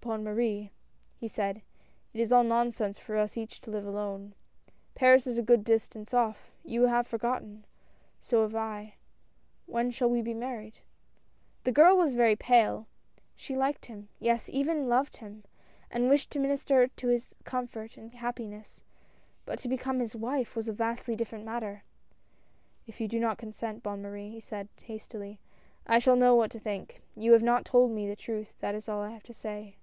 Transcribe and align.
"Bonne 0.10 0.24
Marie," 0.24 0.72
he 1.18 1.28
said, 1.28 1.60
"it 2.14 2.20
is 2.22 2.32
all 2.32 2.42
nonsense 2.42 2.98
for 2.98 3.18
us 3.18 3.36
each 3.36 3.60
to 3.60 3.70
live 3.70 3.84
alone. 3.86 4.34
Paris 4.94 5.26
is 5.26 5.36
a 5.36 5.42
good 5.42 5.62
distance 5.62 6.14
off— 6.14 6.52
you 6.72 6.84
have 6.86 7.06
forgotten, 7.06 7.66
so 8.18 8.40
have 8.40 8.54
I— 8.56 8.94
when 9.72 9.90
shall 9.90 10.08
we 10.08 10.22
be 10.22 10.32
married?" 10.32 10.78
The 11.64 11.70
girl 11.70 11.98
was 11.98 12.14
very 12.14 12.34
pale— 12.34 12.86
she 13.36 13.54
liked 13.54 13.86
him, 13.86 14.08
yes 14.18 14.46
she 14.46 14.52
even 14.52 14.88
loved 14.88 15.18
him, 15.18 15.44
and 15.90 16.08
wished 16.08 16.30
to 16.30 16.38
minister 16.38 16.88
to 16.88 17.08
his 17.08 17.36
comfort 17.44 17.98
and 17.98 18.10
happiness— 18.14 18.82
but 19.46 19.58
to 19.60 19.68
become 19.68 20.00
his 20.00 20.16
wife, 20.16 20.56
was 20.56 20.66
a 20.66 20.72
vastly 20.72 21.14
dif 21.14 21.30
ferent 21.30 21.44
matter. 21.44 21.84
"If 22.86 23.02
you 23.02 23.06
do 23.06 23.20
not 23.20 23.36
consent. 23.38 23.82
Bonne 23.82 24.00
Marie," 24.00 24.30
he 24.30 24.40
said 24.40 24.70
hastily," 24.80 25.40
I 25.86 25.98
shall 25.98 26.16
know 26.16 26.34
what 26.34 26.50
to 26.52 26.58
think. 26.58 27.02
You 27.14 27.32
have 27.34 27.42
not 27.42 27.66
told 27.66 27.90
me 27.90 28.08
the 28.08 28.16
truth, 28.16 28.54
that 28.60 28.74
is 28.74 28.88
all 28.88 29.02
I 29.02 29.10
have 29.10 29.22
to 29.24 29.34
say." 29.34 29.76